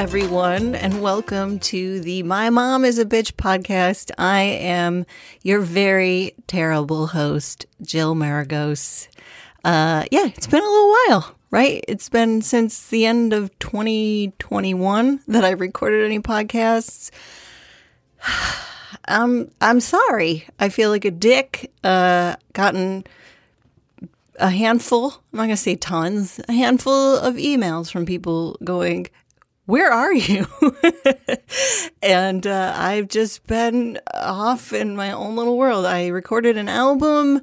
[0.00, 4.10] everyone, and welcome to the My Mom is a Bitch podcast.
[4.16, 5.04] I am
[5.42, 9.08] your very terrible host, Jill Maragos.
[9.62, 11.84] Uh, yeah, it's been a little while, right?
[11.86, 17.10] It's been since the end of 2021 that I've recorded any podcasts.
[19.06, 20.46] I'm I'm sorry.
[20.58, 21.70] I feel like a dick.
[21.84, 23.04] Uh, gotten
[24.36, 25.10] a handful.
[25.10, 26.40] I'm not gonna say tons.
[26.48, 29.08] A handful of emails from people going,
[29.70, 30.46] "Where are you?"
[32.02, 35.86] and uh, I've just been off in my own little world.
[35.86, 37.40] I recorded an album,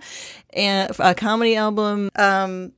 [0.52, 2.09] and a comedy album.
[2.16, 2.73] Um,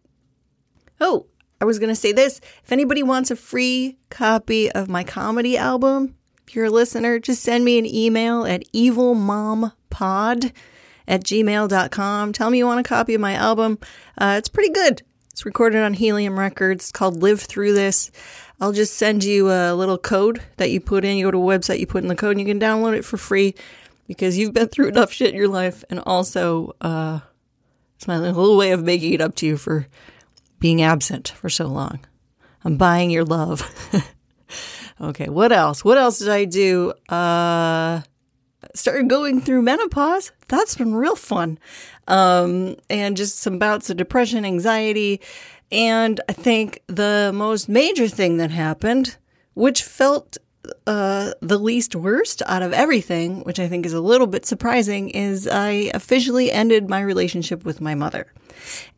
[1.02, 1.26] oh,
[1.60, 2.40] I was gonna say this.
[2.64, 6.16] If anybody wants a free copy of my comedy album,
[6.48, 10.52] if you're a listener, just send me an email at evilmompod
[11.08, 12.34] at gmail.com.
[12.34, 13.80] Tell me you want a copy of my album.
[14.18, 15.02] Uh, it's pretty good.
[15.32, 16.86] It's recorded on Helium Records.
[16.86, 18.12] It's called Live Through This.
[18.62, 21.18] I'll just send you a little code that you put in.
[21.18, 23.06] You go to a website, you put in the code, and you can download it
[23.06, 23.56] for free
[24.08, 25.84] because you've been through enough shit in your life.
[25.90, 27.20] And also, uh,
[27.96, 29.88] it's my little way of making it up to you for
[30.60, 32.00] being absent for so long.
[32.66, 33.64] I'm buying your love.
[35.02, 35.86] Okay, what else?
[35.86, 36.94] What else did I do?
[37.08, 38.02] Uh
[38.76, 40.34] started going through menopause.
[40.50, 41.58] That's been real fun.
[42.08, 45.22] Um and just some bouts of depression, anxiety,
[45.72, 49.18] and I think the most major thing that happened,
[49.54, 50.38] which felt
[50.88, 55.10] uh, the least worst out of everything, which I think is a little bit surprising,
[55.10, 58.32] is I officially ended my relationship with my mother.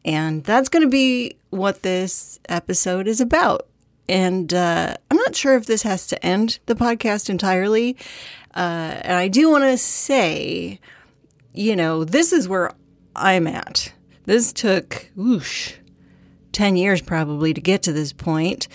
[0.03, 3.67] And that's going to be what this episode is about.
[4.09, 7.97] And uh, I'm not sure if this has to end the podcast entirely.
[8.55, 10.79] Uh, and I do want to say,
[11.53, 12.71] you know, this is where
[13.15, 13.93] I'm at.
[14.25, 15.75] This took, whoosh,
[16.51, 18.67] 10 years probably to get to this point,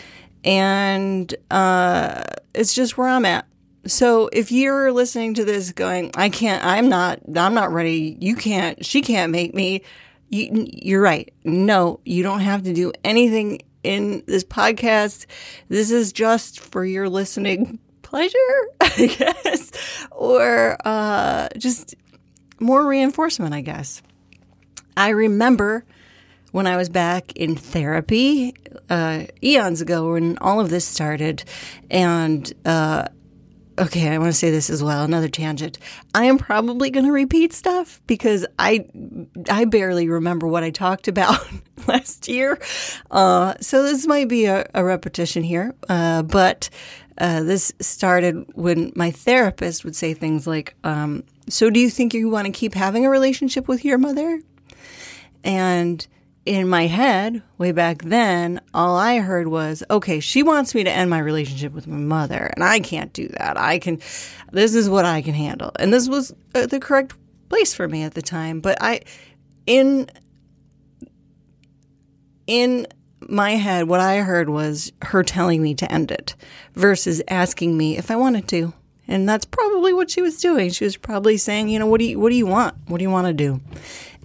[0.45, 2.23] And uh,
[2.55, 3.47] it's just where I'm at.
[3.87, 8.17] So if you're listening to this going, I can't, I'm not, I'm not ready.
[8.21, 9.83] You can't, she can't make me.
[10.29, 11.33] You, you're right.
[11.45, 15.27] No, you don't have to do anything in this podcast.
[15.69, 18.37] This is just for your listening pleasure,
[18.81, 19.71] I guess,
[20.11, 21.95] or uh, just
[22.59, 24.03] more reinforcement, I guess.
[24.97, 25.85] I remember
[26.57, 28.55] when I was back in therapy
[28.89, 31.45] uh, eons ago when all of this started,
[31.91, 33.05] and uh,
[33.79, 35.05] okay, I want to say this as well.
[35.05, 35.79] Another tangent.
[36.15, 38.87] I am probably going to repeat stuff because I
[39.51, 41.47] I barely remember what I talked about
[41.87, 42.59] last year.
[43.11, 46.71] Uh, so this might be a, a repetition here, uh, but
[47.19, 52.15] uh, this started when my therapist would say things like, um, "So do you think
[52.15, 54.41] you want to keep having a relationship with your mother?"
[55.45, 56.05] And
[56.47, 60.91] in my head, way back then, all I heard was, okay, she wants me to
[60.91, 63.59] end my relationship with my mother, and I can't do that.
[63.59, 63.99] I can,
[64.53, 65.73] this is what I can handle.
[65.79, 67.15] And this was uh, the correct
[67.49, 68.61] place for me at the time.
[68.61, 69.01] But I,
[69.67, 70.09] in,
[72.47, 72.87] in
[73.21, 76.37] my head, what I heard was her telling me to end it
[76.75, 78.73] versus asking me if I wanted to.
[79.09, 80.71] And that's probably what she was doing.
[80.71, 82.77] She was probably saying, you know, what do you, what do you want?
[82.87, 83.61] What do you want to do?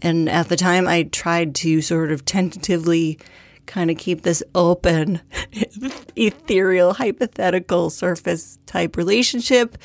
[0.02, 3.20] And at the time, I tried to sort of tentatively
[3.66, 5.22] kind of keep this open,
[6.16, 9.78] ethereal, hypothetical surface type relationship.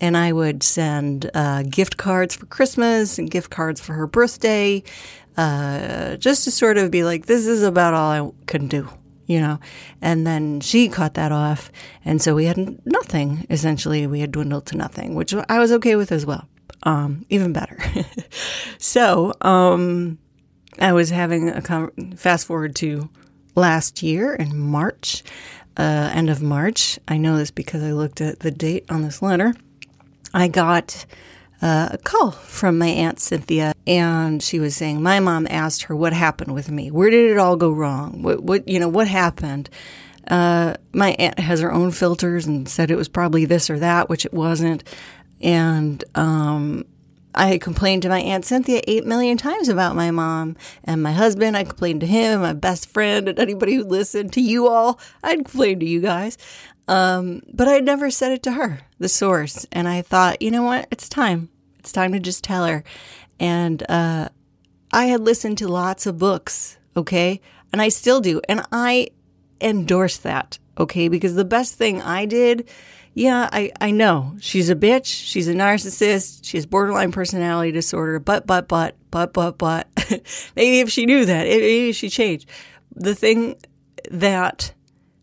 [0.00, 4.82] And I would send uh, gift cards for Christmas and gift cards for her birthday,
[5.36, 8.88] uh, just to sort of be like, this is about all I can do,
[9.26, 9.60] you know.
[10.00, 11.70] And then she cut that off.
[12.02, 14.06] And so we had nothing, essentially.
[14.06, 16.48] We had dwindled to nothing, which I was okay with as well
[16.82, 17.78] um, even better.
[18.78, 20.18] so um,
[20.78, 23.08] I was having a con- fast forward to
[23.54, 25.22] last year in March,
[25.76, 26.98] uh, end of March.
[27.08, 29.54] I know this because I looked at the date on this letter.
[30.32, 31.04] I got
[31.62, 35.96] uh, a call from my aunt Cynthia, and she was saying my mom asked her
[35.96, 36.90] what happened with me.
[36.90, 38.22] Where did it all go wrong?
[38.22, 39.68] What, what you know, what happened?
[40.28, 44.08] Uh, my aunt has her own filters and said it was probably this or that,
[44.08, 44.84] which it wasn't.
[45.40, 46.84] And um,
[47.34, 51.12] I had complained to my Aunt Cynthia eight million times about my mom and my
[51.12, 51.56] husband.
[51.56, 54.98] I complained to him, my best friend, and anybody who listened to you all.
[55.22, 56.36] I'd complain to you guys.
[56.88, 59.64] Um, but I had never said it to her, the source.
[59.70, 60.88] And I thought, you know what?
[60.90, 61.48] It's time.
[61.78, 62.82] It's time to just tell her.
[63.38, 64.28] And uh,
[64.92, 67.40] I had listened to lots of books, okay?
[67.72, 68.40] And I still do.
[68.48, 69.08] And I
[69.60, 71.08] endorse that, okay?
[71.08, 72.68] Because the best thing I did
[73.14, 74.36] yeah, I, I know.
[74.40, 75.06] She's a bitch.
[75.06, 76.44] She's a narcissist.
[76.44, 78.20] She has borderline personality disorder.
[78.20, 79.88] But, but, but, but, but, but.
[80.56, 82.48] maybe if she knew that, maybe she changed.
[82.94, 83.56] The thing
[84.10, 84.72] that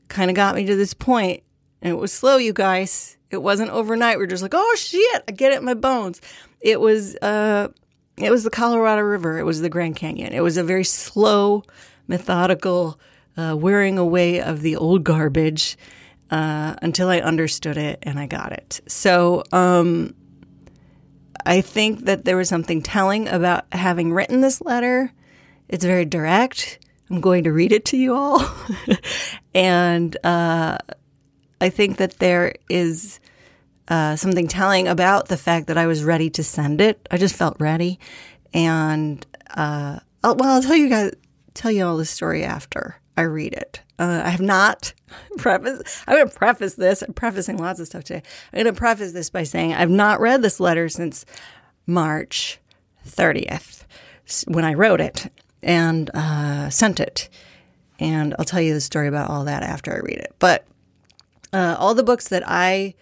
[0.10, 1.44] kind of got me to this point
[1.82, 3.18] And it was slow, you guys.
[3.30, 4.18] It wasn't overnight.
[4.18, 6.22] We are just like, oh shit, I get it in my bones.
[6.62, 7.70] It was uh
[8.18, 9.38] it was the Colorado River.
[9.38, 10.34] It was the Grand Canyon.
[10.34, 11.64] It was a very slow,
[12.08, 13.00] methodical
[13.38, 15.78] uh, wearing away of the old garbage
[16.32, 18.82] uh, until I understood it and I got it.
[18.88, 20.16] So um,
[21.46, 25.12] I think that there was something telling about having written this letter.
[25.70, 26.80] It's very direct.
[27.10, 28.44] I'm going to read it to you all.
[29.54, 30.78] and uh,
[31.62, 33.20] I think that there is
[33.88, 37.08] uh, something telling about the fact that I was ready to send it.
[37.10, 38.00] I just felt ready.
[38.54, 41.14] And uh, I'll, well, I'll tell you guys,
[41.54, 43.82] tell you all the story after I read it.
[44.00, 44.94] Uh, I have not
[45.38, 46.04] preface.
[46.08, 47.02] I'm going to preface this.
[47.02, 48.22] I'm prefacing lots of stuff today.
[48.54, 51.26] I'm going to preface this by saying I've not read this letter since
[51.88, 52.60] March
[53.08, 53.86] 30th
[54.48, 55.32] when I wrote it
[55.64, 57.28] and uh, sent it.
[58.00, 60.36] And I'll tell you the story about all that after I read it.
[60.38, 60.66] But
[61.52, 62.94] uh, all the books that I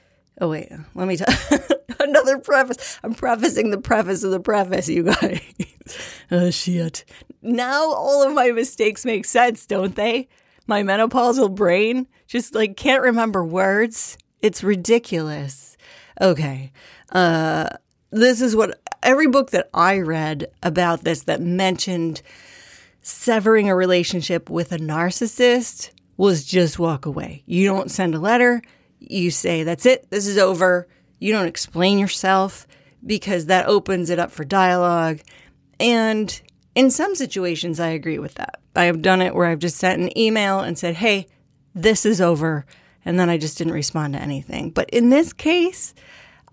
[0.42, 1.60] oh wait, let me tell
[2.00, 3.00] another preface.
[3.04, 5.42] I'm prefacing the preface of the preface, you guys.
[6.32, 7.06] oh shit!
[7.42, 10.28] Now all of my mistakes make sense, don't they?
[10.68, 14.18] My menopausal brain just like can't remember words.
[14.42, 15.78] It's ridiculous.
[16.22, 16.72] Okay.
[17.12, 17.70] Uh,
[18.12, 22.22] this is what every book that I read about this that mentioned
[23.02, 27.44] severing a relationship with a narcissist was just walk away.
[27.46, 28.62] You don't send a letter.
[29.00, 30.10] You say, that's it.
[30.10, 30.88] This is over.
[31.20, 32.68] You don't explain yourself
[33.06, 35.20] because that opens it up for dialogue.
[35.80, 36.42] And
[36.74, 38.60] in some situations, I agree with that.
[38.76, 41.28] I have done it where I've just sent an email and said, hey,
[41.74, 42.66] this is over.
[43.06, 44.72] And then I just didn't respond to anything.
[44.72, 45.94] But in this case,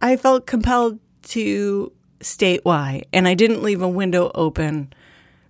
[0.01, 3.03] I felt compelled to state why.
[3.13, 4.93] And I didn't leave a window open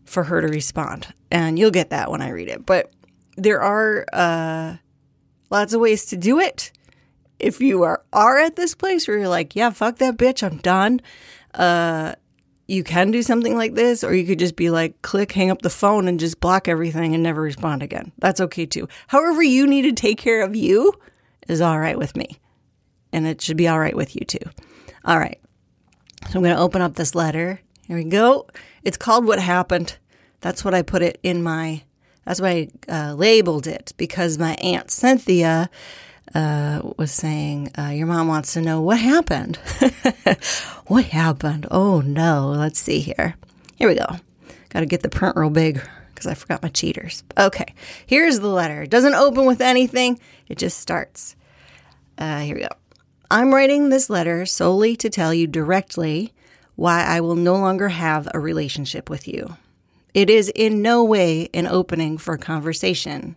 [0.05, 1.13] for her to respond.
[1.31, 2.65] And you'll get that when I read it.
[2.65, 2.93] But
[3.37, 4.77] there are uh,
[5.51, 6.73] lots of ways to do it.
[7.43, 10.59] If you are, are at this place where you're like, yeah, fuck that bitch, I'm
[10.59, 11.01] done.
[11.55, 12.15] Uh,
[12.69, 15.63] you can do something like this, or you could just be like, click, hang up
[15.63, 18.13] the phone, and just block everything and never respond again.
[18.19, 18.89] That's okay too.
[19.09, 20.93] However, you need to take care of you
[21.49, 22.39] is all right with me.
[23.13, 24.39] And it should be all right with you too.
[25.05, 25.39] All right.
[26.31, 27.61] So I'm going to open up this letter.
[27.89, 28.47] Here we go.
[28.85, 29.99] It's called What Happened.
[30.41, 31.83] That's what I put it in my,
[32.25, 35.69] that's why I uh, labeled it because my Aunt Cynthia
[36.35, 39.57] uh, was saying, uh, Your mom wants to know what happened.
[40.87, 41.67] what happened?
[41.71, 42.49] Oh no.
[42.49, 43.35] Let's see here.
[43.77, 44.07] Here we go.
[44.71, 45.83] Got to get the print real big
[46.15, 47.25] because I forgot my cheaters.
[47.37, 47.75] Okay.
[48.07, 48.83] Here's the letter.
[48.83, 51.37] It doesn't open with anything, it just starts.
[52.17, 52.69] Uh, here we go.
[53.31, 56.33] I'm writing this letter solely to tell you directly
[56.77, 59.57] why I will no longer have a relationship with you.
[60.15, 63.37] It is in no way an opening for conversation.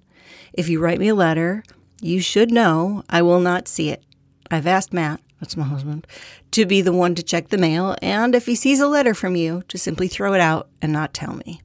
[0.54, 1.64] If you write me a letter,
[2.02, 4.04] you should know I will not see it.
[4.52, 6.08] I've asked Matt, that's my husband,
[6.52, 9.36] to be the one to check the mail, and if he sees a letter from
[9.36, 11.62] you, to simply throw it out and not tell me.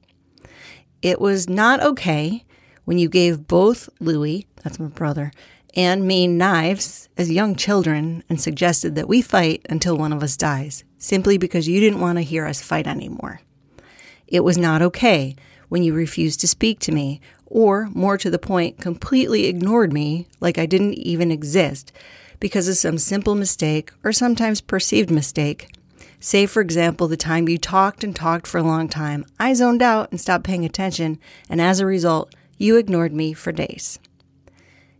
[1.01, 2.43] It was not okay
[2.85, 5.31] when you gave both Louis, that's my brother,
[5.75, 10.35] and me knives as young children and suggested that we fight until one of us
[10.35, 13.41] dies, simply because you didn't want to hear us fight anymore.
[14.27, 15.35] It was not okay
[15.69, 20.25] when you refused to speak to me, or more to the point, completely ignored me
[20.39, 21.91] like I didn't even exist
[22.39, 25.67] because of some simple mistake or sometimes perceived mistake.
[26.19, 29.81] Say, for example, the time you talked and talked for a long time, I zoned
[29.81, 33.99] out and stopped paying attention, and as a result, you ignored me for days.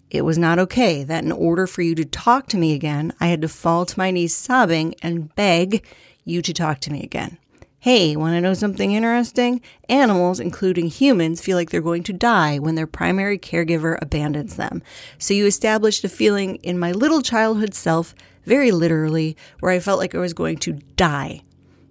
[0.10, 3.28] It was not okay that in order for you to talk to me again, I
[3.28, 5.86] had to fall to my knees sobbing and beg
[6.26, 7.38] you to talk to me again.
[7.84, 9.60] Hey, want to know something interesting?
[9.90, 14.84] Animals, including humans, feel like they're going to die when their primary caregiver abandons them.
[15.18, 18.14] So you established a feeling in my little childhood self,
[18.46, 21.42] very literally, where I felt like I was going to die.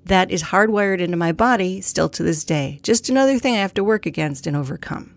[0.05, 2.79] That is hardwired into my body still to this day.
[2.85, 5.13] Just another thing I have to work against and overcome.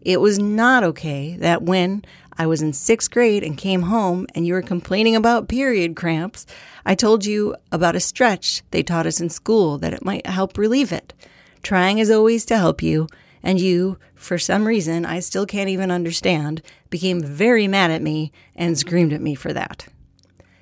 [0.00, 2.04] It was not okay that when
[2.38, 6.46] I was in sixth grade and came home and you were complaining about period cramps,
[6.84, 10.58] I told you about a stretch they taught us in school that it might help
[10.58, 11.14] relieve it.
[11.62, 13.08] Trying as always to help you,
[13.42, 18.32] and you, for some reason I still can't even understand, became very mad at me
[18.54, 19.86] and screamed at me for that.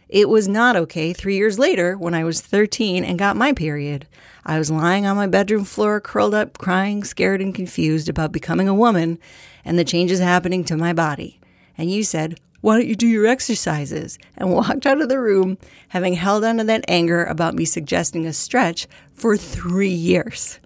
[0.08, 4.06] It was not okay three years later when I was 13 and got my period.
[4.46, 8.68] I was lying on my bedroom floor, curled up, crying, scared, and confused about becoming
[8.68, 9.18] a woman
[9.64, 11.40] and the changes happening to my body.
[11.76, 14.18] And you said, Why don't you do your exercises?
[14.36, 18.26] and walked out of the room, having held on to that anger about me suggesting
[18.26, 20.60] a stretch for three years.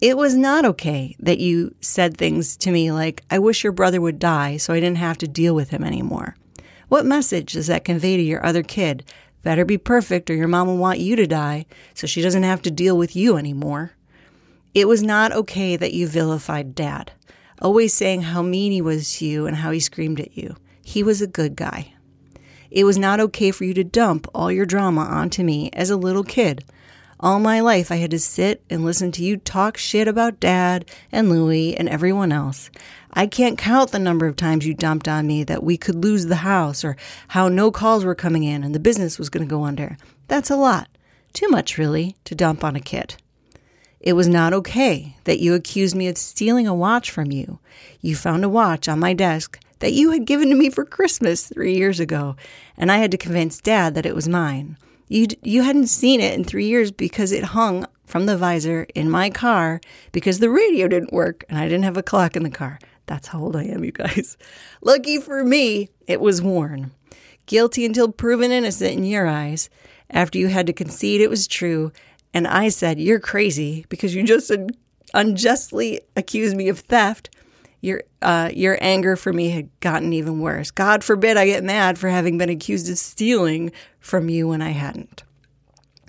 [0.00, 4.00] It was not okay that you said things to me like, I wish your brother
[4.00, 6.36] would die so I didn't have to deal with him anymore.
[6.88, 9.04] What message does that convey to your other kid?
[9.42, 12.60] Better be perfect or your mom will want you to die so she doesn't have
[12.62, 13.92] to deal with you anymore.
[14.74, 17.12] It was not okay that you vilified dad,
[17.60, 20.56] always saying how mean he was to you and how he screamed at you.
[20.82, 21.94] He was a good guy.
[22.70, 25.96] It was not okay for you to dump all your drama onto me as a
[25.96, 26.64] little kid.
[27.18, 30.84] All my life, I had to sit and listen to you talk shit about dad
[31.10, 32.70] and Louie and everyone else.
[33.10, 36.26] I can't count the number of times you dumped on me that we could lose
[36.26, 36.96] the house or
[37.28, 39.96] how no calls were coming in and the business was going to go under.
[40.28, 40.88] That's a lot.
[41.32, 43.16] Too much, really, to dump on a kid.
[44.06, 47.58] It was not okay that you accused me of stealing a watch from you.
[48.00, 51.48] You found a watch on my desk that you had given to me for Christmas
[51.48, 52.36] three years ago,
[52.76, 54.78] and I had to convince Dad that it was mine.
[55.08, 59.10] You you hadn't seen it in three years because it hung from the visor in
[59.10, 59.80] my car
[60.12, 62.78] because the radio didn't work and I didn't have a clock in the car.
[63.06, 64.36] That's how old I am, you guys.
[64.82, 66.92] Lucky for me, it was worn.
[67.46, 69.68] Guilty until proven innocent in your eyes.
[70.10, 71.90] After you had to concede it was true,
[72.34, 74.52] and I said you're crazy because you just
[75.14, 77.30] unjustly accused me of theft
[77.80, 80.70] your uh, your anger for me had gotten even worse.
[80.70, 84.70] God forbid I get mad for having been accused of stealing from you when I
[84.70, 85.22] hadn't.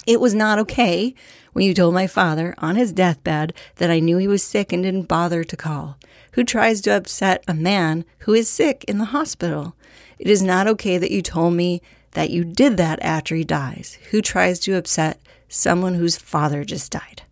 [0.07, 1.13] It was not okay
[1.53, 4.81] when you told my father on his deathbed that I knew he was sick and
[4.83, 5.97] didn't bother to call.
[6.31, 9.75] Who tries to upset a man who is sick in the hospital?
[10.17, 11.81] It is not okay that you told me
[12.11, 13.97] that you did that after he dies.
[14.11, 17.23] Who tries to upset someone whose father just died?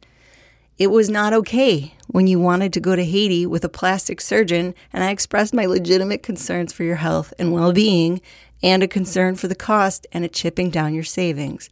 [0.78, 4.76] It was not okay when you wanted to go to Haiti with a plastic surgeon,
[4.92, 8.22] and I expressed my legitimate concerns for your health and well being
[8.62, 11.70] and a concern for the cost and it chipping down your savings.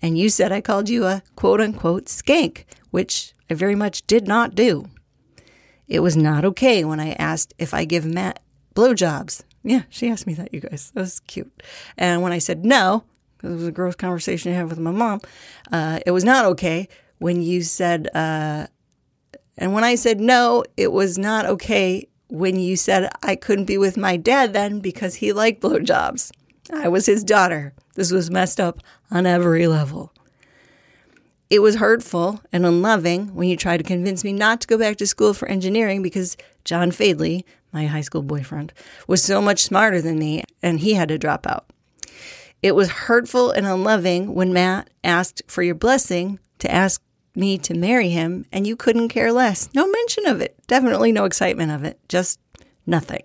[0.00, 4.28] And you said I called you a quote unquote skank, which I very much did
[4.28, 4.88] not do.
[5.88, 8.40] It was not okay when I asked if I give Matt
[8.74, 9.42] blowjobs.
[9.62, 10.92] Yeah, she asked me that, you guys.
[10.94, 11.62] That was cute.
[11.96, 13.04] And when I said no,
[13.36, 15.20] because it was a gross conversation I had with my mom,
[15.72, 16.88] uh, it was not okay
[17.18, 18.66] when you said, uh,
[19.56, 23.78] and when I said no, it was not okay when you said I couldn't be
[23.78, 26.32] with my dad then because he liked blowjobs.
[26.72, 27.72] I was his daughter.
[27.94, 30.12] This was messed up on every level.
[31.48, 34.96] It was hurtful and unloving when you tried to convince me not to go back
[34.96, 38.72] to school for engineering because John Fadley, my high school boyfriend,
[39.06, 41.66] was so much smarter than me and he had to drop out.
[42.66, 47.00] It was hurtful and unloving when Matt asked for your blessing to ask
[47.36, 49.72] me to marry him, and you couldn't care less.
[49.72, 50.56] No mention of it.
[50.66, 52.00] Definitely no excitement of it.
[52.08, 52.40] Just
[52.84, 53.22] nothing.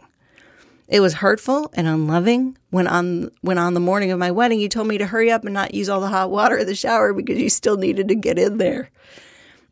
[0.88, 4.70] It was hurtful and unloving when on when on the morning of my wedding you
[4.70, 7.12] told me to hurry up and not use all the hot water in the shower
[7.12, 8.92] because you still needed to get in there.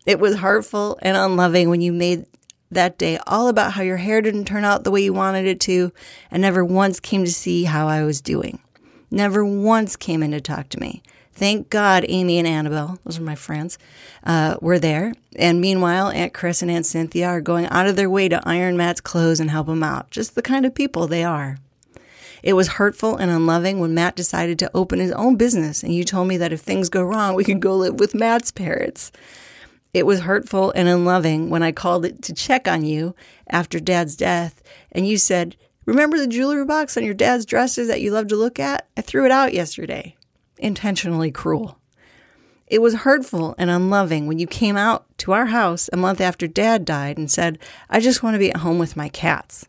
[0.08, 2.26] It was hurtful and unloving when you made
[2.72, 5.60] that day all about how your hair didn't turn out the way you wanted it
[5.60, 5.92] to
[6.32, 8.60] and never once came to see how I was doing.
[9.12, 11.02] Never once came in to talk to me.
[11.34, 13.78] Thank God Amy and Annabelle, those are my friends,
[14.26, 15.14] uh, were there.
[15.38, 18.76] And meanwhile, Aunt Chris and Aunt Cynthia are going out of their way to iron
[18.76, 20.12] Matt's clothes and help him out.
[20.12, 21.58] Just the kind of people they are.
[22.44, 26.04] It was hurtful and unloving when Matt decided to open his own business, and you
[26.04, 29.12] told me that if things go wrong, we could go live with Matt's parents.
[29.94, 33.16] It was hurtful and unloving when I called it to check on you
[33.50, 34.62] after Dad's death,
[34.92, 35.56] and you said,
[35.90, 38.88] Remember the jewelry box on your dad's dresses that you love to look at?
[38.96, 40.16] I threw it out yesterday
[40.60, 41.80] intentionally cruel.
[42.68, 46.46] It was hurtful and unloving when you came out to our house a month after
[46.46, 47.58] dad died and said,
[47.90, 49.66] I just want to be at home with my cats.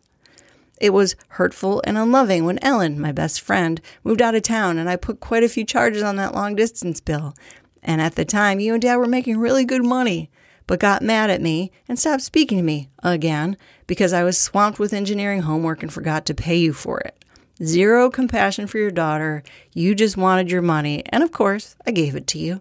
[0.79, 4.87] It was hurtful and unloving when Ellen, my best friend, moved out of town and
[4.87, 7.33] I put quite a few charges on that long distance bill.
[7.81, 10.29] And at the time, you and dad were making really good money,
[10.67, 13.57] but got mad at me and stopped speaking to me again
[13.91, 17.25] because I was swamped with engineering homework and forgot to pay you for it.
[17.61, 19.43] Zero compassion for your daughter.
[19.73, 21.03] You just wanted your money.
[21.07, 22.59] And of course, I gave it to you.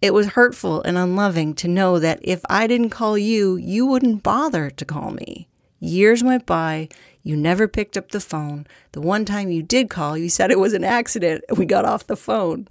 [0.00, 4.22] It was hurtful and unloving to know that if I didn't call you, you wouldn't
[4.22, 5.48] bother to call me.
[5.80, 6.90] Years went by.
[7.24, 8.68] You never picked up the phone.
[8.92, 11.84] The one time you did call, you said it was an accident and we got
[11.84, 12.68] off the phone.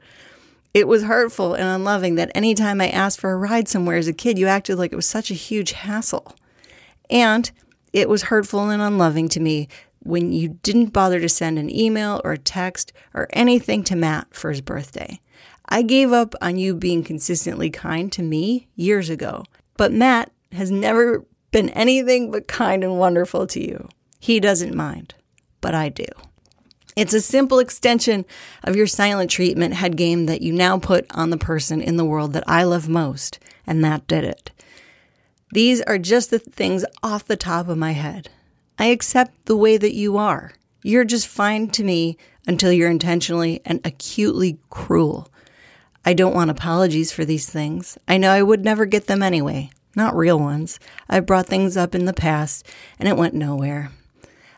[0.73, 4.13] It was hurtful and unloving that anytime I asked for a ride somewhere as a
[4.13, 6.37] kid, you acted like it was such a huge hassle.
[7.09, 7.51] And
[7.95, 12.19] it was hurtful and unloving to me when you didn't bother to send an email
[12.25, 15.21] or a text or anything to Matt for his birthday.
[15.69, 19.45] I gave up on you being consistently kind to me years ago,
[19.77, 23.87] but Matt has never been anything but kind and wonderful to you.
[24.19, 25.15] He doesn't mind,
[25.61, 26.05] but I do.
[26.97, 28.25] It's a simple extension
[28.65, 32.05] of your silent treatment head game that you now put on the person in the
[32.05, 34.51] world that I love most, and that did it.
[35.55, 38.27] These are just the things off the top of my head.
[38.77, 40.51] I accept the way that you are.
[40.83, 45.29] You're just fine to me until you're intentionally and acutely cruel.
[46.03, 47.97] I don't want apologies for these things.
[48.05, 50.77] I know I would never get them anyway, not real ones.
[51.07, 52.67] I've brought things up in the past
[52.99, 53.93] and it went nowhere.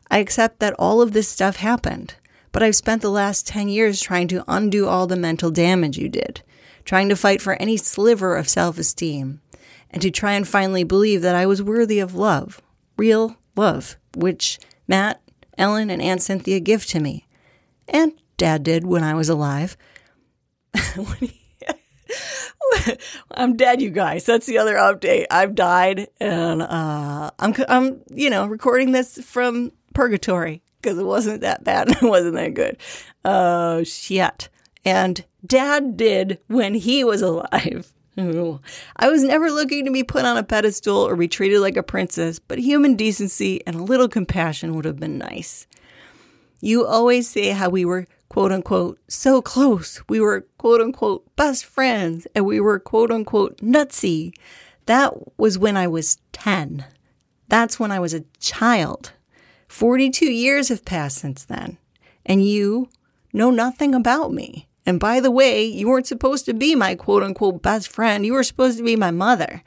[0.10, 2.16] I accept that all of this stuff happened,
[2.52, 6.10] but I've spent the last 10 years trying to undo all the mental damage you
[6.10, 6.42] did,
[6.86, 9.42] trying to fight for any sliver of self esteem,
[9.92, 12.62] and to try and finally believe that I was worthy of love,
[12.98, 15.22] real love, which Matt,
[15.58, 17.28] Ellen, and Aunt Cynthia give to me.
[17.88, 19.78] And Dad did when I was alive.
[23.32, 24.26] I'm dead, you guys.
[24.26, 25.26] That's the other update.
[25.32, 31.42] I've died, and uh, I'm I'm you know recording this from purgatory because it wasn't
[31.42, 32.78] that bad it wasn't that good.
[33.26, 34.50] Oh uh, shit!
[34.86, 37.94] And Dad did when he was alive.
[38.18, 41.84] I was never looking to be put on a pedestal or be treated like a
[41.84, 45.68] princess, but human decency and a little compassion would have been nice.
[46.60, 50.02] You always say how we were quote unquote so close.
[50.10, 54.34] We were quote unquote best friends and we were quote unquote nutsy.
[54.88, 56.86] That was when I was 10.
[57.50, 59.14] That's when I was a child.
[59.68, 61.78] 42 years have passed since then.
[62.26, 62.90] And you
[63.32, 64.67] know nothing about me.
[64.88, 68.26] And by the way, you weren't supposed to be my quote unquote best friend.
[68.26, 69.62] You were supposed to be my mother.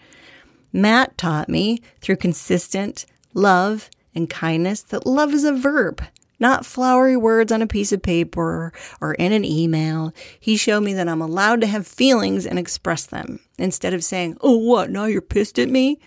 [0.73, 6.03] Matt taught me through consistent love and kindness that love is a verb
[6.41, 10.13] not flowery words on a piece of paper or in an email.
[10.41, 14.39] He showed me that I'm allowed to have feelings and express them instead of saying,
[14.41, 14.91] Oh, what?
[14.91, 16.01] Now you're pissed at me?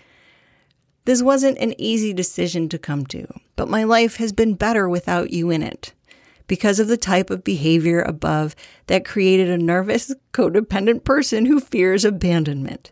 [1.04, 5.30] This wasn't an easy decision to come to, but my life has been better without
[5.30, 5.92] you in it
[6.46, 8.54] because of the type of behavior above
[8.86, 12.90] that created a nervous, codependent person who fears abandonment.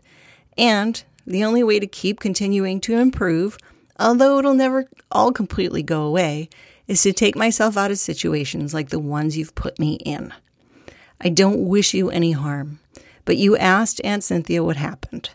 [0.57, 3.57] And the only way to keep continuing to improve,
[3.99, 6.49] although it'll never all completely go away,
[6.87, 10.33] is to take myself out of situations like the ones you've put me in.
[11.21, 12.79] I don't wish you any harm,
[13.23, 15.29] but you asked Aunt Cynthia what happened,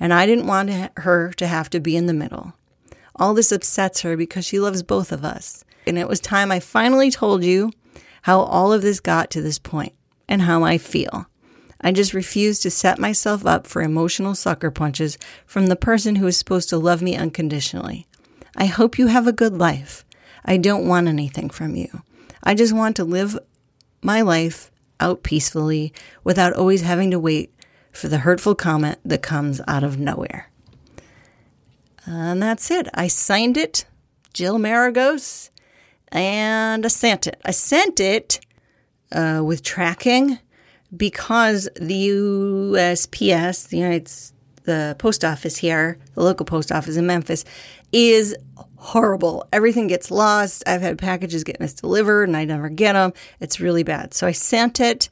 [0.00, 2.54] and I didn't want her to have to be in the middle.
[3.16, 6.60] All this upsets her because she loves both of us, and it was time I
[6.60, 7.72] finally told you
[8.22, 9.94] how all of this got to this point
[10.28, 11.26] and how I feel.
[11.80, 16.26] I just refuse to set myself up for emotional sucker punches from the person who
[16.26, 18.06] is supposed to love me unconditionally.
[18.56, 20.04] I hope you have a good life.
[20.44, 22.02] I don't want anything from you.
[22.42, 23.38] I just want to live
[24.00, 24.70] my life
[25.00, 25.92] out peacefully
[26.22, 27.52] without always having to wait
[27.92, 30.50] for the hurtful comment that comes out of nowhere.
[32.06, 32.88] And that's it.
[32.94, 33.86] I signed it,
[34.32, 35.50] Jill Maragos,
[36.14, 37.38] and I sent it.
[37.44, 38.40] I sent it
[39.12, 40.38] uh, with tracking
[40.96, 44.10] because the USPS, the United
[44.62, 47.44] the post office here, the local post office in Memphis,
[47.92, 48.34] is
[48.76, 49.46] horrible.
[49.52, 50.62] Everything gets lost.
[50.66, 53.12] I've had packages get misdelivered and I never get them.
[53.40, 54.14] It's really bad.
[54.14, 55.10] So I sent it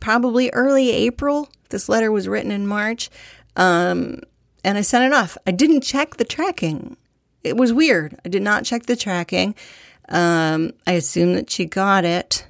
[0.00, 1.48] probably early April.
[1.70, 3.08] This letter was written in March.
[3.56, 4.20] Um,
[4.64, 5.38] and I sent it off.
[5.46, 6.96] I didn't check the tracking.
[7.42, 8.18] It was weird.
[8.24, 9.54] I did not check the tracking.
[10.10, 12.46] Um, I assume that she got it.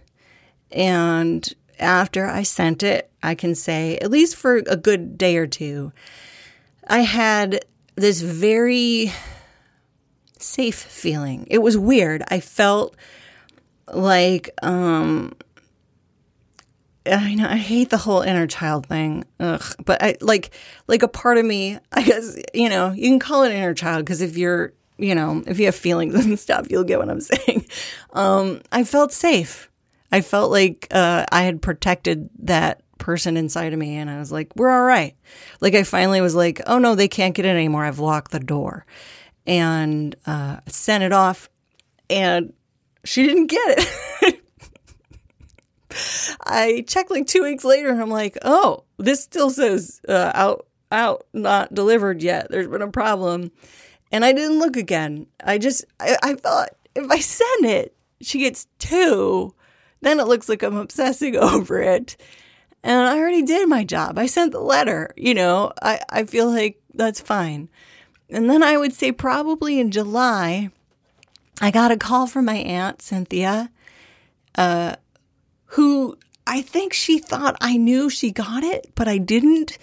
[0.72, 1.46] And
[1.78, 5.92] after I sent it, I can say, at least for a good day or two,
[6.86, 7.64] I had
[7.96, 9.12] this very
[10.38, 11.46] safe feeling.
[11.50, 12.22] It was weird.
[12.28, 12.96] I felt
[13.92, 15.34] like um
[17.06, 19.24] I know I hate the whole inner child thing.
[19.40, 20.50] Ugh, but I like
[20.86, 24.04] like a part of me, I guess, you know, you can call it inner child
[24.04, 27.20] because if you're, you know, if you have feelings and stuff, you'll get what I'm
[27.20, 27.66] saying.
[28.12, 29.70] Um I felt safe.
[30.12, 34.30] I felt like uh I had protected that person inside of me and I was
[34.30, 35.16] like, we're all right.
[35.60, 37.84] Like I finally was like, oh no, they can't get in anymore.
[37.84, 38.84] I've locked the door
[39.46, 41.48] and uh, sent it off,
[42.08, 42.52] and
[43.04, 44.40] she didn't get it.
[46.44, 50.66] I checked like two weeks later, and I'm like, oh, this still says uh, out,
[50.92, 52.48] out, not delivered yet.
[52.50, 53.50] There's been a problem,
[54.12, 55.26] and I didn't look again.
[55.42, 59.54] I just, I, I thought if I send it, she gets two,
[60.00, 62.16] then it looks like I'm obsessing over it.
[62.82, 64.18] And I already did my job.
[64.18, 65.12] I sent the letter.
[65.16, 67.68] You know, I, I feel like that's fine.
[68.30, 70.70] And then I would say probably in July,
[71.60, 73.70] I got a call from my aunt, Cynthia,
[74.54, 74.96] uh,
[75.66, 79.76] who I think she thought I knew she got it, but I didn't.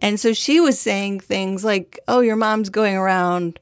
[0.00, 3.60] And so she was saying things like, Oh, your mom's going around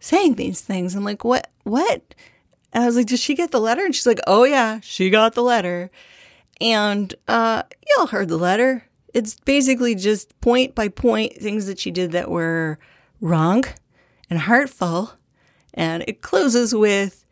[0.00, 0.94] saying these things.
[0.94, 1.50] I'm like, What?
[1.64, 2.14] What?
[2.72, 3.84] And I was like, Did she get the letter?
[3.84, 5.90] And she's like, Oh, yeah, she got the letter.
[6.60, 7.62] And uh,
[7.96, 8.84] y'all heard the letter.
[9.14, 12.78] It's basically just point by point things that she did that were
[13.20, 13.64] wrong
[14.28, 15.12] and hurtful.
[15.74, 17.24] And it closes with,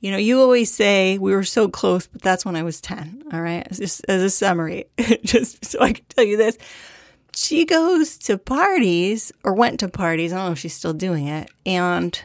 [0.00, 3.24] you know, you always say we were so close, but that's when I was 10.
[3.32, 3.66] All right.
[3.72, 4.86] Just as a summary,
[5.22, 6.58] just so I can tell you this.
[7.34, 10.32] She goes to parties or went to parties.
[10.32, 11.50] I don't know if she's still doing it.
[11.66, 12.20] And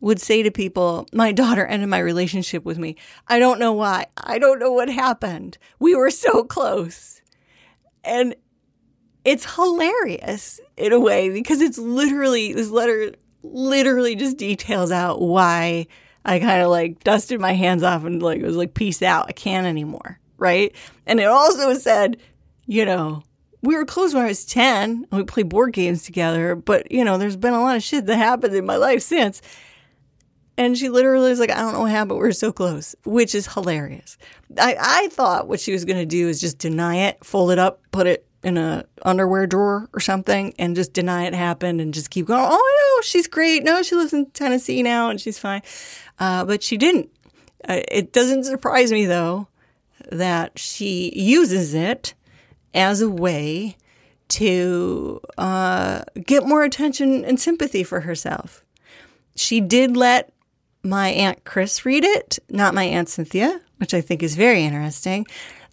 [0.00, 2.96] would say to people, My daughter ended my relationship with me.
[3.28, 4.06] I don't know why.
[4.16, 5.58] I don't know what happened.
[5.78, 7.20] We were so close.
[8.02, 8.34] And
[9.24, 15.86] it's hilarious in a way because it's literally, this letter literally just details out why
[16.24, 19.26] I kind of like dusted my hands off and like, it was like, peace out.
[19.28, 20.18] I can't anymore.
[20.38, 20.74] Right.
[21.06, 22.16] And it also said,
[22.66, 23.22] you know,
[23.62, 27.04] we were close when I was 10 and we played board games together, but you
[27.04, 29.42] know, there's been a lot of shit that happened in my life since.
[30.56, 32.18] And she literally was like, I don't know what happened.
[32.18, 34.18] We are so close, which is hilarious.
[34.58, 37.58] I, I thought what she was going to do is just deny it, fold it
[37.58, 41.94] up, put it in a underwear drawer or something and just deny it happened and
[41.94, 42.40] just keep going.
[42.42, 43.64] Oh, no, she's great.
[43.64, 45.62] No, she lives in Tennessee now and she's fine.
[46.18, 47.10] Uh, but she didn't.
[47.68, 49.48] Uh, it doesn't surprise me though
[50.10, 52.14] that she uses it
[52.74, 53.76] as a way
[54.28, 58.64] to uh, get more attention and sympathy for herself.
[59.34, 60.32] She did let
[60.82, 65.26] my Aunt Chris read it, not my Aunt Cynthia, which I think is very interesting.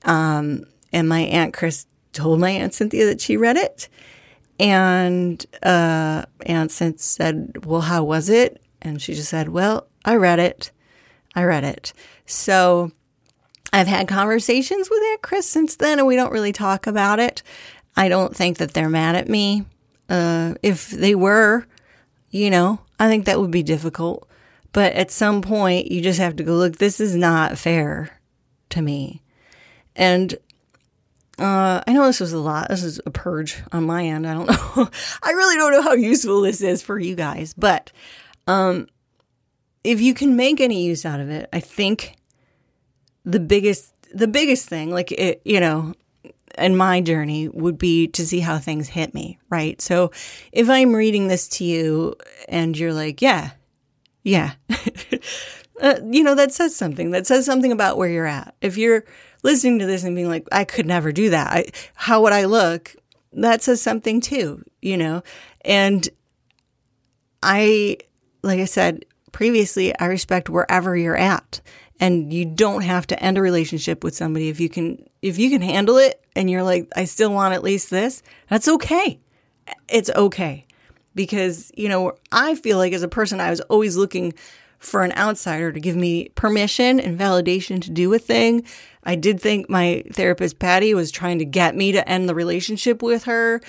[0.04, 3.90] Um, and my Aunt Chris told my Aunt Cynthia that she read it.
[4.60, 8.62] And uh, Aunt Cynthia said, Well, how was it?
[8.82, 10.72] And she just said, Well, I read it.
[11.36, 11.94] I read it.
[12.26, 12.92] So
[13.78, 17.44] I've had conversations with Aunt Chris since then, and we don't really talk about it.
[17.96, 19.66] I don't think that they're mad at me.
[20.10, 21.64] Uh, if they were,
[22.32, 24.28] you know, I think that would be difficult.
[24.74, 28.20] But at some point, you just have to go, look, this is not fair
[28.70, 29.22] to me.
[29.96, 30.34] And
[31.38, 32.70] uh, I know this was a lot.
[32.70, 34.26] This is a purge on my end.
[34.26, 34.90] I don't know.
[35.22, 37.92] I really don't know how useful this is for you guys, but
[38.48, 38.88] um,
[39.84, 42.17] if you can make any use out of it, I think
[43.28, 45.94] the biggest the biggest thing, like it, you know,
[46.58, 49.80] in my journey would be to see how things hit me, right?
[49.82, 50.12] So
[50.54, 52.16] if I'm reading this to you
[52.48, 53.52] and you're like, yeah,
[54.24, 54.54] yeah.
[55.82, 57.12] uh, you know, that says something.
[57.12, 58.56] That says something about where you're at.
[58.62, 59.04] If you're
[59.44, 61.52] listening to this and being like, I could never do that.
[61.52, 62.96] I, how would I look?
[63.34, 65.22] That says something too, you know?
[65.62, 66.08] And
[67.44, 67.98] I,
[68.42, 71.62] like I said previously, I respect wherever you're at.
[72.00, 75.50] And you don't have to end a relationship with somebody if you can, if you
[75.50, 79.20] can handle it and you're like, I still want at least this, that's okay.
[79.90, 80.66] It's okay
[81.16, 84.34] because, you know, I feel like as a person, I was always looking
[84.80, 88.64] for an outsider to give me permission and validation to do a thing.
[89.04, 93.02] I did think my therapist, Patty, was trying to get me to end the relationship
[93.02, 93.62] with her.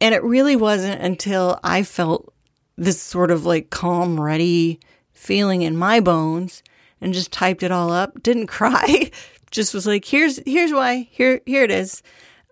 [0.00, 2.32] And it really wasn't until I felt
[2.76, 4.80] this sort of like calm, ready
[5.12, 6.62] feeling in my bones
[7.00, 8.22] and just typed it all up.
[8.22, 9.10] Didn't cry.
[9.50, 11.08] just was like, here's, here's why.
[11.10, 12.02] Here, here it is.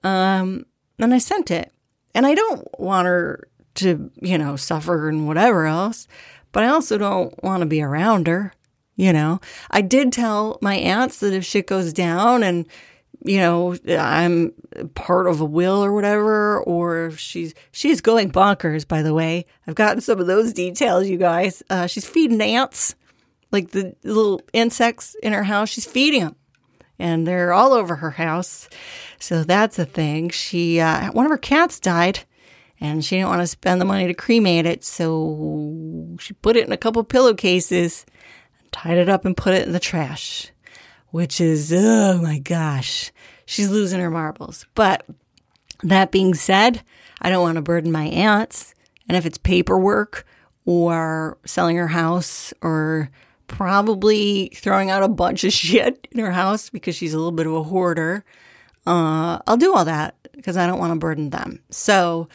[0.03, 0.67] Um,
[0.99, 1.73] and I sent it.
[2.15, 6.09] And I don't want her to, you know, suffer and whatever else.
[6.53, 8.55] But I also don't want to be around her.
[8.97, 12.67] You know, I did tell my aunts that if shit goes down and,
[13.23, 14.55] you know, I'm
[14.95, 19.45] part of a will or whatever, or she's, she's going bonkers, by the way.
[19.67, 21.63] I've gotten some of those details, you guys.
[21.69, 22.95] Uh, she's feeding ants,
[23.53, 25.69] like the little insects in her house.
[25.69, 26.37] She's feeding them
[26.99, 28.69] and they're all over her house.
[29.19, 30.31] So that's a thing.
[30.31, 32.21] She, uh, one of her cats died
[32.81, 36.67] and she didn't want to spend the money to cremate it, so she put it
[36.67, 38.05] in a couple pillowcases,
[38.71, 40.51] tied it up, and put it in the trash.
[41.11, 43.13] Which is, oh my gosh,
[43.47, 44.67] she's losing her marbles.
[44.75, 45.07] But
[45.83, 46.83] that being said,
[47.23, 48.75] I don't want to burden my aunts.
[49.09, 50.27] And if it's paperwork
[50.67, 53.11] or selling her house or
[53.47, 57.47] probably throwing out a bunch of shit in her house because she's a little bit
[57.47, 58.25] of a hoarder,
[58.87, 61.61] uh, I'll do all that because I don't want to burden them.
[61.71, 62.29] So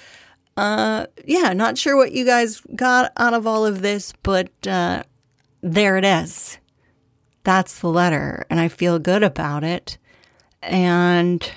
[0.57, 5.03] uh, yeah, not sure what you guys got out of all of this, but uh,
[5.61, 6.57] there it is.
[7.43, 9.97] That's the letter, and I feel good about it.
[10.61, 11.49] And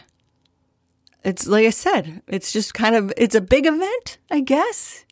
[1.25, 5.05] it's like I said, it's just kind of it's a big event, I guess,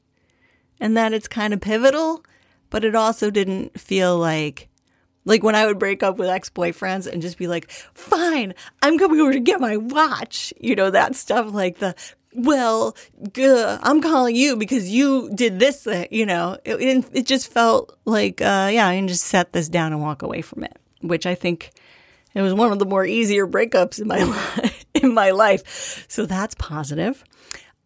[0.80, 2.24] and that it's kind of pivotal,
[2.72, 4.68] but it also didn't feel like
[5.24, 8.98] like when I would break up with ex boyfriends and just be like, fine, I'm
[8.98, 10.52] coming over to get my watch.
[10.58, 11.94] You know, that stuff like the
[12.34, 12.96] well,
[13.36, 18.40] I'm calling you because you did this, thing, you know, it, it just felt like,
[18.40, 21.34] uh, yeah, I can just set this down and walk away from it, which I
[21.34, 21.72] think
[22.34, 26.06] it was one of the more easier breakups in my in my life.
[26.08, 27.22] So that's positive.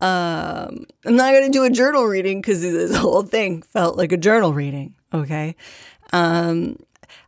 [0.01, 4.13] Um, I'm not going to do a journal reading because this whole thing felt like
[4.13, 4.95] a journal reading.
[5.13, 5.57] Okay.
[6.13, 6.79] Um,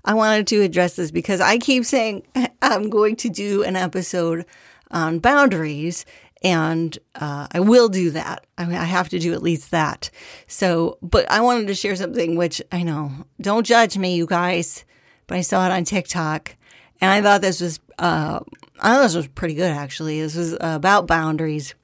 [0.04, 2.24] I wanted to address this because I keep saying
[2.62, 4.44] I'm going to do an episode
[4.90, 6.04] on boundaries,
[6.42, 8.46] and uh, I will do that.
[8.56, 10.10] I mean, I have to do at least that.
[10.46, 14.84] So, but I wanted to share something which I know, don't judge me, you guys,
[15.26, 16.56] but I saw it on TikTok,
[17.00, 18.40] and I thought this was, uh,
[18.80, 20.20] I thought this was pretty good actually.
[20.20, 21.74] This was about boundaries.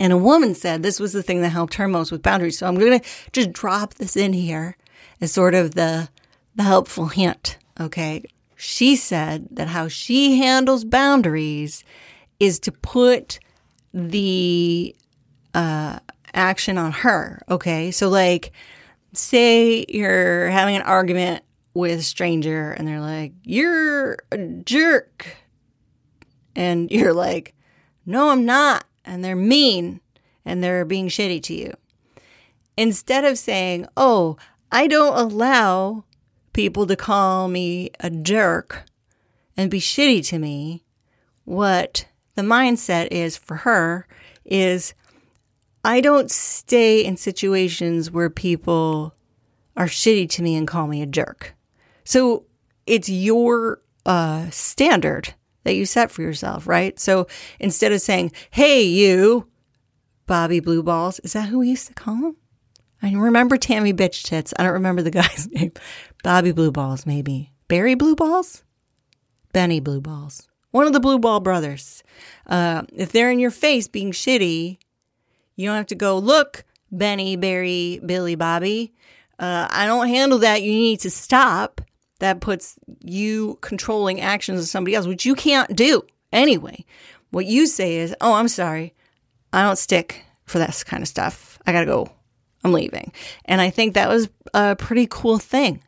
[0.00, 2.58] And a woman said this was the thing that helped her most with boundaries.
[2.58, 4.76] So I'm going to just drop this in here
[5.20, 6.08] as sort of the
[6.56, 7.58] the helpful hint.
[7.78, 8.22] Okay.
[8.56, 11.84] She said that how she handles boundaries
[12.38, 13.40] is to put
[13.92, 14.94] the
[15.54, 15.98] uh,
[16.32, 17.42] action on her.
[17.48, 17.90] Okay.
[17.90, 18.52] So, like,
[19.12, 25.36] say you're having an argument with a stranger and they're like, You're a jerk.
[26.54, 27.54] And you're like,
[28.06, 28.84] No, I'm not.
[29.04, 30.00] And they're mean
[30.44, 31.74] and they're being shitty to you.
[32.76, 34.36] Instead of saying, Oh,
[34.72, 36.04] I don't allow
[36.52, 38.84] people to call me a jerk
[39.56, 40.84] and be shitty to me,
[41.44, 44.06] what the mindset is for her
[44.44, 44.94] is
[45.84, 49.14] I don't stay in situations where people
[49.76, 51.54] are shitty to me and call me a jerk.
[52.04, 52.44] So
[52.86, 55.34] it's your uh, standard
[55.64, 56.98] that you set for yourself, right?
[56.98, 57.26] So
[57.58, 59.48] instead of saying, hey, you,
[60.26, 62.36] Bobby Blue Balls, is that who we used to call him?
[63.02, 64.54] I remember Tammy Bitch Tits.
[64.58, 65.72] I don't remember the guy's name.
[66.22, 67.52] Bobby Blue Balls, maybe.
[67.68, 68.62] Barry Blue Balls?
[69.52, 70.48] Benny Blue Balls.
[70.70, 72.02] One of the Blue Ball brothers.
[72.46, 74.78] Uh, if they're in your face being shitty,
[75.56, 78.92] you don't have to go, look, Benny, Barry, Billy, Bobby.
[79.38, 80.62] Uh, I don't handle that.
[80.62, 81.80] You need to stop.
[82.24, 86.86] That puts you controlling actions of somebody else, which you can't do anyway.
[87.32, 88.94] What you say is, oh, I'm sorry.
[89.52, 91.58] I don't stick for this kind of stuff.
[91.66, 92.10] I got to go.
[92.64, 93.12] I'm leaving.
[93.44, 95.82] And I think that was a pretty cool thing.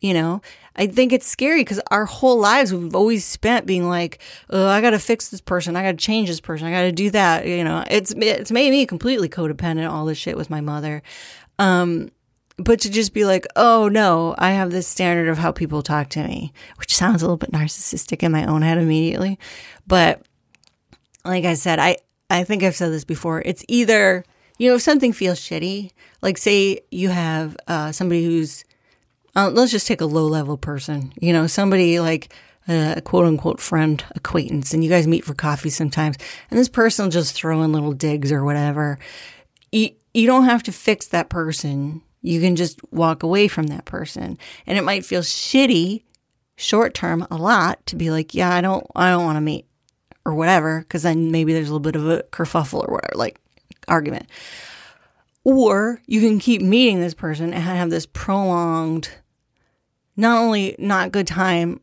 [0.00, 0.40] You know,
[0.76, 4.18] I think it's scary because our whole lives we've always spent being like,
[4.48, 5.76] oh, I got to fix this person.
[5.76, 6.66] I got to change this person.
[6.68, 7.46] I got to do that.
[7.46, 11.02] You know, it's, it's made me completely codependent, all this shit with my mother.
[11.58, 12.12] Um,
[12.62, 16.08] but to just be like, oh no, I have this standard of how people talk
[16.10, 19.38] to me, which sounds a little bit narcissistic in my own head immediately.
[19.86, 20.22] But
[21.24, 21.96] like I said, I,
[22.28, 23.42] I think I've said this before.
[23.44, 24.24] It's either
[24.60, 28.62] you know, if something feels shitty, like say you have uh, somebody who's,
[29.34, 32.30] uh, let's just take a low level person, you know, somebody like
[32.68, 36.18] a quote unquote friend, acquaintance, and you guys meet for coffee sometimes,
[36.50, 38.98] and this person will just throw in little digs or whatever.
[39.72, 42.02] You, you don't have to fix that person.
[42.22, 44.38] You can just walk away from that person.
[44.66, 46.04] And it might feel shitty
[46.56, 49.66] short term a lot to be like, yeah, I don't, I don't want to meet
[50.24, 50.84] or whatever.
[50.88, 53.14] Cause then maybe there's a little bit of a kerfuffle or whatever.
[53.14, 53.40] Like
[53.88, 54.28] argument.
[55.44, 59.10] Or you can keep meeting this person and have this prolonged,
[60.16, 61.80] not only not good time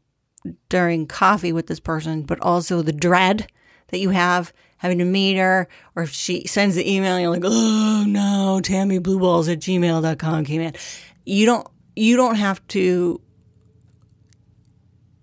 [0.69, 3.47] during coffee with this person, but also the dread
[3.88, 7.31] that you have having to meet her, or if she sends the email and you're
[7.31, 10.73] like, oh no, Tammy Blueballs at gmail.com came in.
[11.25, 13.21] You don't you don't have to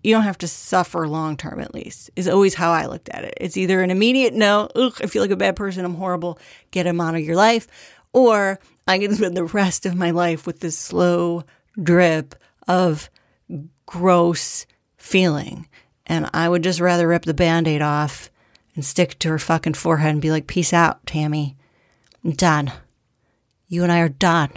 [0.03, 3.25] you don't have to suffer long term, at least, is always how I looked at
[3.25, 3.35] it.
[3.41, 6.39] It's either an immediate no, ugh, I feel like a bad person, I'm horrible,
[6.71, 7.67] get him out of your life,
[8.13, 11.45] or I can spend the rest of my life with this slow
[11.83, 12.35] drip
[12.69, 13.09] of
[13.87, 14.67] gross
[14.99, 15.69] feeling.
[16.07, 18.31] And I would just rather rip the band aid off
[18.75, 21.57] and stick to her fucking forehead and be like, peace out, Tammy.
[22.25, 22.73] I'm done.
[23.69, 24.51] You and I are done.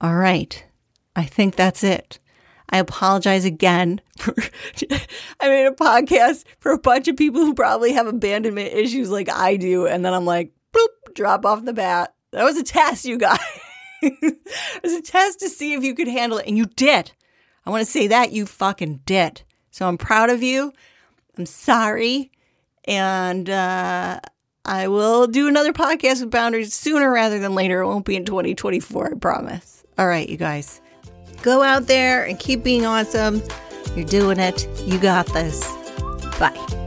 [0.00, 0.64] All right.
[1.14, 2.18] I think that's it.
[2.68, 4.00] I apologize again.
[4.18, 4.34] For,
[5.40, 9.28] I made a podcast for a bunch of people who probably have abandonment issues like
[9.28, 9.86] I do.
[9.86, 12.14] And then I'm like, boop, drop off the bat.
[12.30, 13.38] That was a test, you guys.
[14.02, 16.46] it was a test to see if you could handle it.
[16.46, 17.12] And you did.
[17.66, 19.42] I want to say that you fucking did.
[19.70, 20.72] So I'm proud of you.
[21.36, 22.31] I'm sorry.
[22.84, 24.20] And uh,
[24.64, 27.80] I will do another podcast with boundaries sooner rather than later.
[27.80, 29.84] It won't be in 2024, I promise.
[29.98, 30.80] All right, you guys.
[31.42, 33.42] Go out there and keep being awesome.
[33.96, 34.68] You're doing it.
[34.80, 35.60] You got this.
[36.38, 36.81] Bye.